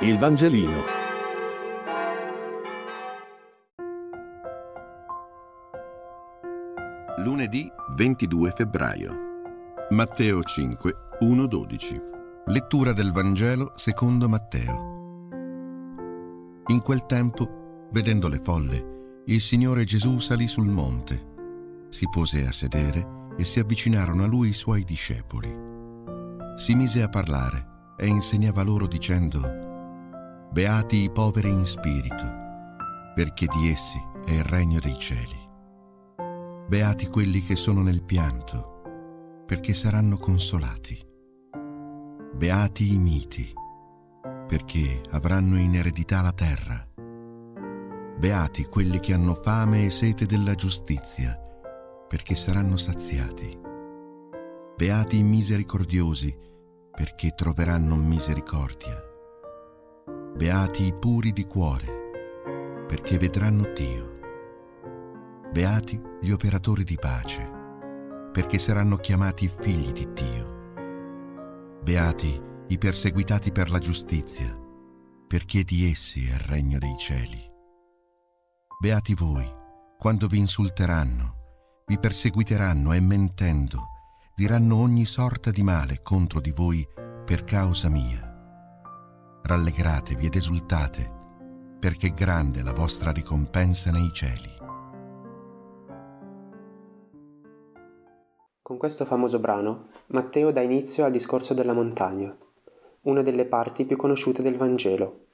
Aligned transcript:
Il 0.00 0.18
Vangelino. 0.18 0.82
Lunedì 7.16 7.66
22 7.94 8.50
febbraio. 8.50 9.14
Matteo 9.92 10.42
5, 10.42 10.94
1-12. 11.22 12.02
Lettura 12.48 12.92
del 12.92 13.10
Vangelo 13.10 13.72
secondo 13.74 14.28
Matteo. 14.28 15.28
In 16.66 16.82
quel 16.82 17.06
tempo, 17.06 17.88
vedendo 17.90 18.28
le 18.28 18.40
folle, 18.42 19.22
il 19.24 19.40
Signore 19.40 19.84
Gesù 19.84 20.18
salì 20.18 20.46
sul 20.46 20.68
monte, 20.68 21.86
si 21.88 22.06
pose 22.10 22.46
a 22.46 22.52
sedere 22.52 23.32
e 23.38 23.46
si 23.46 23.60
avvicinarono 23.60 24.24
a 24.24 24.26
lui 24.26 24.48
i 24.48 24.52
suoi 24.52 24.84
discepoli. 24.84 25.48
Si 26.54 26.74
mise 26.74 27.02
a 27.02 27.08
parlare 27.08 27.94
e 27.96 28.06
insegnava 28.06 28.62
loro 28.62 28.86
dicendo, 28.86 29.65
Beati 30.50 31.02
i 31.02 31.10
poveri 31.10 31.50
in 31.50 31.64
spirito, 31.64 32.24
perché 33.14 33.46
di 33.46 33.68
essi 33.68 34.02
è 34.24 34.32
il 34.32 34.44
regno 34.44 34.80
dei 34.80 34.96
cieli. 34.96 35.44
Beati 36.68 37.08
quelli 37.08 37.40
che 37.40 37.56
sono 37.56 37.82
nel 37.82 38.02
pianto, 38.02 39.44
perché 39.46 39.74
saranno 39.74 40.16
consolati. 40.16 40.98
Beati 42.34 42.94
i 42.94 42.98
miti, 42.98 43.52
perché 44.46 45.02
avranno 45.10 45.58
in 45.58 45.74
eredità 45.74 46.22
la 46.22 46.32
terra. 46.32 46.86
Beati 48.18 48.64
quelli 48.64 48.98
che 48.98 49.12
hanno 49.12 49.34
fame 49.34 49.84
e 49.84 49.90
sete 49.90 50.26
della 50.26 50.54
giustizia, 50.54 51.38
perché 52.08 52.34
saranno 52.34 52.76
saziati. 52.76 53.58
Beati 54.76 55.18
i 55.18 55.22
misericordiosi, 55.22 56.34
perché 56.92 57.34
troveranno 57.34 57.96
misericordia. 57.96 59.05
Beati 60.36 60.84
i 60.84 60.92
puri 60.92 61.32
di 61.32 61.44
cuore, 61.44 62.84
perché 62.86 63.16
vedranno 63.16 63.72
Dio. 63.72 64.18
Beati 65.50 65.98
gli 66.20 66.30
operatori 66.30 66.84
di 66.84 66.98
pace, 67.00 67.50
perché 68.32 68.58
saranno 68.58 68.96
chiamati 68.96 69.48
figli 69.48 69.92
di 69.92 70.06
Dio. 70.12 71.80
Beati 71.82 72.38
i 72.68 72.76
perseguitati 72.76 73.50
per 73.50 73.70
la 73.70 73.78
giustizia, 73.78 74.54
perché 75.26 75.64
di 75.64 75.88
essi 75.88 76.26
è 76.28 76.34
il 76.34 76.40
regno 76.40 76.78
dei 76.78 76.96
cieli. 76.98 77.42
Beati 78.78 79.14
voi, 79.14 79.50
quando 79.96 80.26
vi 80.26 80.36
insulteranno, 80.36 81.84
vi 81.86 81.98
perseguiteranno 81.98 82.92
e 82.92 83.00
mentendo, 83.00 83.86
diranno 84.34 84.76
ogni 84.76 85.06
sorta 85.06 85.50
di 85.50 85.62
male 85.62 86.00
contro 86.02 86.42
di 86.42 86.52
voi 86.52 86.86
per 87.24 87.44
causa 87.44 87.88
mia 87.88 88.25
rallegratevi 89.46 90.26
ed 90.26 90.34
esultate, 90.34 91.10
perché 91.78 92.10
grande 92.10 92.60
è 92.60 92.62
la 92.62 92.72
vostra 92.72 93.12
ricompensa 93.12 93.90
nei 93.90 94.10
cieli. 94.12 94.54
Con 98.60 98.76
questo 98.76 99.04
famoso 99.04 99.38
brano, 99.38 99.86
Matteo 100.08 100.50
dà 100.50 100.60
inizio 100.60 101.04
al 101.04 101.12
discorso 101.12 101.54
della 101.54 101.72
montagna, 101.72 102.36
una 103.02 103.22
delle 103.22 103.44
parti 103.44 103.84
più 103.84 103.96
conosciute 103.96 104.42
del 104.42 104.56
Vangelo, 104.56 105.26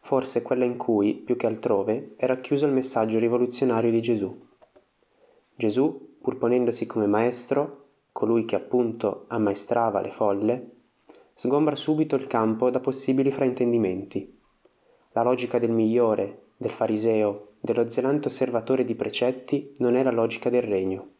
forse 0.00 0.42
quella 0.42 0.64
in 0.64 0.76
cui, 0.76 1.14
più 1.14 1.36
che 1.36 1.46
altrove, 1.46 2.14
è 2.16 2.26
racchiuso 2.26 2.66
il 2.66 2.72
messaggio 2.72 3.18
rivoluzionario 3.18 3.90
di 3.90 4.02
Gesù. 4.02 4.46
Gesù, 5.54 6.16
pur 6.20 6.36
ponendosi 6.36 6.86
come 6.86 7.06
maestro, 7.06 7.86
colui 8.12 8.44
che 8.44 8.56
appunto 8.56 9.24
ammaestrava 9.28 10.00
le 10.00 10.10
folle, 10.10 10.70
sgombra 11.38 11.76
subito 11.76 12.16
il 12.16 12.26
campo 12.26 12.68
da 12.68 12.80
possibili 12.80 13.30
fraintendimenti. 13.30 14.28
La 15.12 15.22
logica 15.22 15.60
del 15.60 15.70
migliore, 15.70 16.46
del 16.56 16.72
fariseo, 16.72 17.44
dello 17.60 17.88
zelante 17.88 18.26
osservatore 18.26 18.84
di 18.84 18.96
precetti 18.96 19.76
non 19.78 19.94
è 19.94 20.02
la 20.02 20.10
logica 20.10 20.50
del 20.50 20.62
regno. 20.62 21.10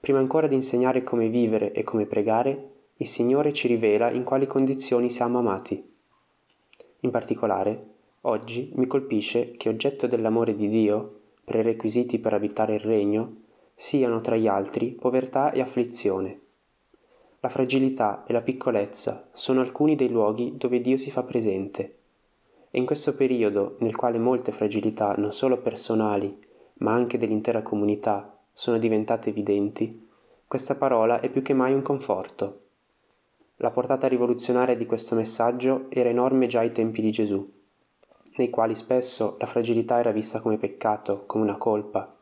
Prima 0.00 0.18
ancora 0.18 0.48
di 0.48 0.56
insegnare 0.56 1.04
come 1.04 1.28
vivere 1.28 1.70
e 1.70 1.84
come 1.84 2.06
pregare, 2.06 2.70
il 2.96 3.06
Signore 3.06 3.52
ci 3.52 3.68
rivela 3.68 4.10
in 4.10 4.24
quali 4.24 4.48
condizioni 4.48 5.08
siamo 5.08 5.38
amati. 5.38 5.88
In 6.98 7.10
particolare, 7.12 7.86
oggi 8.22 8.72
mi 8.74 8.88
colpisce 8.88 9.52
che 9.52 9.68
oggetto 9.68 10.08
dell'amore 10.08 10.52
di 10.56 10.68
Dio, 10.68 11.20
prerequisiti 11.44 12.18
per 12.18 12.34
abitare 12.34 12.74
il 12.74 12.80
regno, 12.80 13.36
siano 13.72 14.20
tra 14.20 14.34
gli 14.34 14.48
altri 14.48 14.90
povertà 14.90 15.52
e 15.52 15.60
afflizione. 15.60 16.40
La 17.46 17.52
fragilità 17.52 18.24
e 18.26 18.32
la 18.32 18.40
piccolezza 18.40 19.28
sono 19.30 19.60
alcuni 19.60 19.94
dei 19.94 20.08
luoghi 20.08 20.56
dove 20.56 20.80
Dio 20.80 20.96
si 20.96 21.12
fa 21.12 21.22
presente. 21.22 21.98
E 22.72 22.78
in 22.80 22.84
questo 22.84 23.14
periodo, 23.14 23.76
nel 23.78 23.94
quale 23.94 24.18
molte 24.18 24.50
fragilità, 24.50 25.14
non 25.16 25.32
solo 25.32 25.58
personali, 25.58 26.36
ma 26.78 26.92
anche 26.92 27.18
dell'intera 27.18 27.62
comunità, 27.62 28.36
sono 28.52 28.78
diventate 28.78 29.30
evidenti, 29.30 30.08
questa 30.44 30.74
parola 30.74 31.20
è 31.20 31.30
più 31.30 31.42
che 31.42 31.54
mai 31.54 31.72
un 31.72 31.82
conforto. 31.82 32.58
La 33.58 33.70
portata 33.70 34.08
rivoluzionaria 34.08 34.74
di 34.74 34.84
questo 34.84 35.14
messaggio 35.14 35.86
era 35.90 36.08
enorme 36.08 36.48
già 36.48 36.58
ai 36.58 36.72
tempi 36.72 37.00
di 37.00 37.12
Gesù, 37.12 37.48
nei 38.38 38.50
quali 38.50 38.74
spesso 38.74 39.36
la 39.38 39.46
fragilità 39.46 40.00
era 40.00 40.10
vista 40.10 40.40
come 40.40 40.58
peccato, 40.58 41.22
come 41.26 41.44
una 41.44 41.56
colpa, 41.56 42.12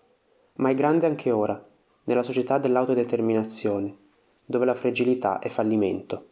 ma 0.56 0.68
è 0.68 0.74
grande 0.74 1.06
anche 1.06 1.30
ora, 1.30 1.58
nella 2.04 2.22
società 2.22 2.58
dell'autodeterminazione, 2.58 4.02
dove 4.44 4.64
la 4.64 4.74
fragilità 4.74 5.38
è 5.38 5.48
fallimento. 5.48 6.26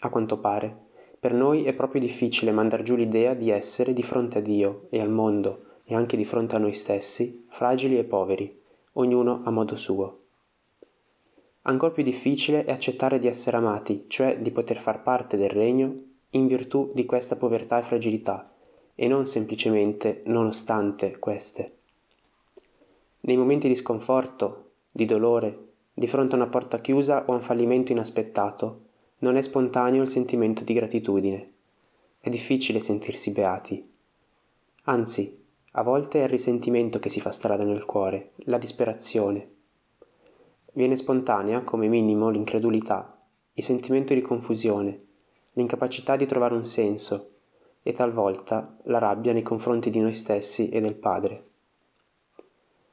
A 0.00 0.08
quanto 0.08 0.38
pare, 0.38 0.86
per 1.18 1.32
noi 1.32 1.64
è 1.64 1.72
proprio 1.72 2.00
difficile 2.00 2.52
mandar 2.52 2.82
giù 2.82 2.94
l'idea 2.94 3.34
di 3.34 3.50
essere 3.50 3.92
di 3.92 4.02
fronte 4.02 4.38
a 4.38 4.40
Dio 4.40 4.86
e 4.90 5.00
al 5.00 5.10
mondo 5.10 5.64
e 5.84 5.94
anche 5.94 6.16
di 6.16 6.24
fronte 6.24 6.54
a 6.54 6.58
noi 6.58 6.72
stessi, 6.72 7.46
fragili 7.48 7.98
e 7.98 8.04
poveri, 8.04 8.60
ognuno 8.92 9.42
a 9.44 9.50
modo 9.50 9.74
suo. 9.74 10.18
Ancor 11.62 11.92
più 11.92 12.02
difficile 12.02 12.64
è 12.64 12.70
accettare 12.70 13.18
di 13.18 13.26
essere 13.26 13.56
amati, 13.56 14.04
cioè 14.06 14.38
di 14.38 14.50
poter 14.50 14.78
far 14.78 15.02
parte 15.02 15.36
del 15.36 15.50
regno 15.50 15.94
in 16.30 16.46
virtù 16.46 16.92
di 16.94 17.04
questa 17.04 17.36
povertà 17.36 17.78
e 17.78 17.82
fragilità, 17.82 18.50
e 18.94 19.08
non 19.08 19.26
semplicemente 19.26 20.22
nonostante 20.26 21.18
queste. 21.18 21.72
Nei 23.20 23.36
momenti 23.36 23.66
di 23.66 23.74
sconforto, 23.74 24.70
di 24.90 25.04
dolore, 25.04 25.67
di 25.98 26.06
fronte 26.06 26.36
a 26.36 26.38
una 26.38 26.46
porta 26.46 26.78
chiusa 26.78 27.24
o 27.26 27.32
a 27.32 27.34
un 27.34 27.40
fallimento 27.40 27.90
inaspettato, 27.90 28.82
non 29.18 29.34
è 29.34 29.42
spontaneo 29.42 30.00
il 30.00 30.08
sentimento 30.08 30.62
di 30.62 30.72
gratitudine. 30.72 31.52
È 32.20 32.28
difficile 32.28 32.78
sentirsi 32.78 33.32
beati. 33.32 33.84
Anzi, 34.84 35.34
a 35.72 35.82
volte 35.82 36.20
è 36.20 36.22
il 36.22 36.28
risentimento 36.28 37.00
che 37.00 37.08
si 37.08 37.20
fa 37.20 37.32
strada 37.32 37.64
nel 37.64 37.84
cuore, 37.84 38.30
la 38.44 38.58
disperazione. 38.58 39.56
Viene 40.72 40.94
spontanea, 40.94 41.62
come 41.62 41.88
minimo, 41.88 42.28
l'incredulità, 42.30 43.18
il 43.54 43.64
sentimento 43.64 44.14
di 44.14 44.22
confusione, 44.22 45.06
l'incapacità 45.54 46.14
di 46.14 46.26
trovare 46.26 46.54
un 46.54 46.64
senso 46.64 47.26
e 47.82 47.92
talvolta 47.92 48.78
la 48.84 48.98
rabbia 48.98 49.32
nei 49.32 49.42
confronti 49.42 49.90
di 49.90 49.98
noi 49.98 50.14
stessi 50.14 50.68
e 50.68 50.80
del 50.80 50.94
Padre. 50.94 51.46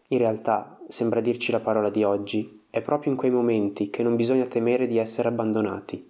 In 0.07 0.17
realtà, 0.17 0.79
sembra 0.87 1.22
dirci 1.22 1.51
la 1.51 1.59
parola 1.59 1.91
di 1.91 2.03
oggi, 2.03 2.63
è 2.75 2.81
proprio 2.81 3.09
in 3.09 3.17
quei 3.17 3.31
momenti 3.31 3.89
che 3.89 4.03
non 4.03 4.17
bisogna 4.17 4.47
temere 4.47 4.85
di 4.85 4.97
essere 4.97 5.29
abbandonati. 5.29 6.09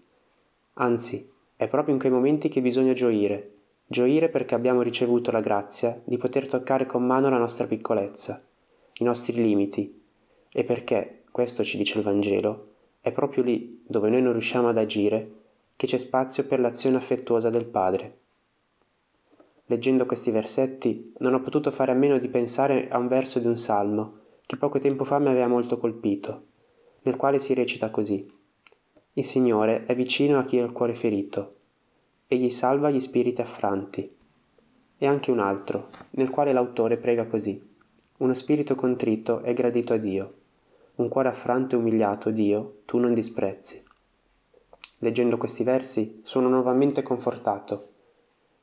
Anzi, 0.73 1.29
è 1.55 1.67
proprio 1.67 1.93
in 1.93 1.99
quei 1.99 2.11
momenti 2.11 2.49
che 2.49 2.59
bisogna 2.59 2.93
gioire, 2.93 3.51
gioire 3.85 4.29
perché 4.29 4.55
abbiamo 4.55 4.81
ricevuto 4.81 5.29
la 5.29 5.41
grazia 5.41 6.01
di 6.03 6.17
poter 6.17 6.47
toccare 6.47 6.87
con 6.87 7.05
mano 7.05 7.29
la 7.29 7.37
nostra 7.37 7.67
piccolezza, 7.67 8.43
i 8.93 9.03
nostri 9.03 9.35
limiti, 9.35 10.01
e 10.49 10.63
perché, 10.63 11.25
questo 11.29 11.63
ci 11.63 11.77
dice 11.77 11.99
il 11.99 12.03
Vangelo, 12.03 12.69
è 12.99 13.11
proprio 13.11 13.43
lì 13.43 13.83
dove 13.85 14.09
noi 14.09 14.23
non 14.23 14.31
riusciamo 14.31 14.67
ad 14.67 14.79
agire 14.79 15.33
che 15.75 15.85
c'è 15.85 15.97
spazio 15.97 16.47
per 16.47 16.59
l'azione 16.59 16.97
affettuosa 16.97 17.51
del 17.51 17.65
Padre. 17.65 18.17
Leggendo 19.67 20.07
questi 20.07 20.31
versetti 20.31 21.13
non 21.19 21.35
ho 21.35 21.41
potuto 21.41 21.69
fare 21.69 21.91
a 21.91 21.95
meno 21.95 22.17
di 22.17 22.27
pensare 22.27 22.87
a 22.87 22.97
un 22.97 23.07
verso 23.07 23.37
di 23.37 23.45
un 23.45 23.55
salmo 23.55 24.13
che 24.47 24.57
poco 24.57 24.79
tempo 24.79 25.03
fa 25.03 25.19
mi 25.19 25.27
aveva 25.27 25.45
molto 25.45 25.77
colpito 25.77 26.53
nel 27.05 27.15
quale 27.15 27.39
si 27.39 27.53
recita 27.53 27.89
così. 27.89 28.27
Il 29.13 29.23
Signore 29.23 29.85
è 29.85 29.95
vicino 29.95 30.37
a 30.37 30.43
chi 30.43 30.59
ha 30.59 30.65
il 30.65 30.71
cuore 30.71 30.93
ferito, 30.93 31.55
egli 32.27 32.49
salva 32.49 32.89
gli 32.89 32.99
spiriti 32.99 33.41
affranti. 33.41 34.09
E 34.97 35.05
anche 35.05 35.29
un 35.29 35.39
altro, 35.39 35.89
nel 36.11 36.29
quale 36.29 36.51
l'autore 36.51 36.97
prega 36.97 37.25
così. 37.25 37.61
Uno 38.17 38.33
spirito 38.33 38.75
contrito 38.75 39.41
è 39.41 39.53
gradito 39.53 39.93
a 39.93 39.97
Dio, 39.97 40.33
un 40.95 41.07
cuore 41.07 41.27
affranto 41.27 41.75
e 41.75 41.77
umiliato, 41.77 42.31
Dio, 42.31 42.79
tu 42.85 42.97
non 42.97 43.13
disprezzi. 43.13 43.83
Leggendo 44.99 45.37
questi 45.37 45.63
versi 45.63 46.19
sono 46.23 46.47
nuovamente 46.47 47.03
confortato 47.03 47.89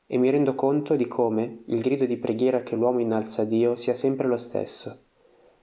e 0.05 0.17
mi 0.17 0.29
rendo 0.29 0.53
conto 0.53 0.95
di 0.95 1.07
come 1.07 1.59
il 1.67 1.81
grido 1.81 2.05
di 2.05 2.17
preghiera 2.17 2.61
che 2.61 2.75
l'uomo 2.75 2.99
innalza 2.99 3.43
a 3.43 3.45
Dio 3.45 3.75
sia 3.75 3.93
sempre 3.93 4.27
lo 4.27 4.37
stesso, 4.37 4.99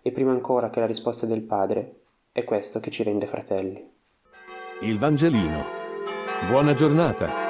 e 0.01 0.13
prima 0.13 0.31
ancora 0.31 0.71
che 0.71 0.81
la 0.81 0.87
risposta 0.87 1.27
del 1.27 1.43
Padre 1.43 2.00
è 2.33 2.45
questo 2.45 2.79
che 2.79 2.91
ci 2.91 3.03
rende 3.03 3.27
fratelli. 3.27 3.85
Il 4.83 4.99
Vangelino. 4.99 5.65
Buona 6.49 6.75
giornata. 6.75 7.50